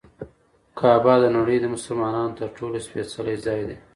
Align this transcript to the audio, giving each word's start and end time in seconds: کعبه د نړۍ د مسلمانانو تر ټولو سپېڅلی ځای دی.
کعبه 0.77 1.13
د 1.21 1.25
نړۍ 1.37 1.57
د 1.61 1.65
مسلمانانو 1.75 2.35
تر 2.39 2.47
ټولو 2.57 2.77
سپېڅلی 2.85 3.35
ځای 3.45 3.61
دی. 3.69 3.77